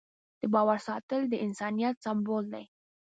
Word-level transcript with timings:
د 0.39 0.41
باور 0.53 0.79
ساتل 0.87 1.21
د 1.27 1.33
انسانیت 1.45 1.95
سمبول 2.05 2.45
دی. 2.53 2.65